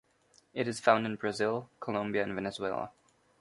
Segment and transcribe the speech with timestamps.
[0.55, 2.89] It is found in Brazil, Colombia, and Venezuela.